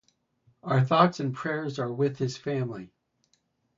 Our 0.63 0.83
thoughts 0.83 1.19
and 1.19 1.31
prayers 1.31 1.77
are 1.77 1.93
with 1.93 2.17
his 2.17 2.35
family. 2.35 2.89